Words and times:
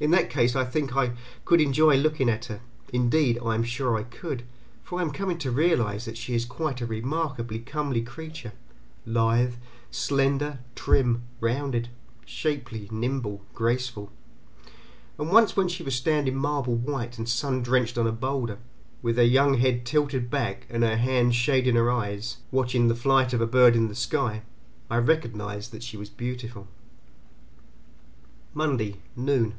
In 0.00 0.10
that 0.10 0.28
case 0.28 0.54
I 0.54 0.64
think 0.66 0.94
I 0.94 1.12
could 1.46 1.62
enjoy 1.62 1.96
looking 1.96 2.28
at 2.28 2.46
her; 2.46 2.60
indeed 2.92 3.38
I 3.42 3.54
am 3.54 3.62
sure 3.64 3.96
I 3.96 4.02
could, 4.02 4.42
for 4.82 4.98
I 4.98 5.02
am 5.02 5.10
coming 5.10 5.38
to 5.38 5.50
realize 5.50 6.04
that 6.04 6.18
she 6.18 6.34
is 6.34 6.44
a 6.44 6.48
quite 6.48 6.82
remarkably 6.82 7.58
comely 7.60 8.02
creature 8.02 8.52
lithe, 9.06 9.54
slender, 9.90 10.58
trim, 10.74 11.22
rounded, 11.40 11.88
shapely, 12.26 12.86
nimble, 12.90 13.40
graceful; 13.54 14.12
and 15.18 15.30
once 15.30 15.56
when 15.56 15.68
she 15.68 15.82
was 15.84 15.94
standing 15.94 16.36
marble 16.36 16.74
white 16.74 17.16
and 17.16 17.26
sun 17.26 17.62
drenched 17.62 17.96
on 17.96 18.06
a 18.06 18.12
boulder, 18.12 18.58
with 19.00 19.16
her 19.16 19.22
young 19.24 19.54
head 19.54 19.86
tilted 19.86 20.28
back 20.28 20.66
and 20.68 20.82
her 20.82 20.96
hand 20.98 21.34
shading 21.34 21.76
her 21.76 21.90
eyes, 21.90 22.38
watching 22.50 22.88
the 22.88 22.94
flight 22.96 23.32
of 23.32 23.40
a 23.40 23.46
bird 23.46 23.74
in 23.74 23.88
the 23.88 23.94
sky, 23.94 24.42
I 24.90 24.98
recognized 24.98 25.72
that 25.72 25.84
she 25.84 25.96
was 25.96 26.10
beautiful. 26.10 26.66
MONDAY 28.52 28.96
NOON. 29.16 29.54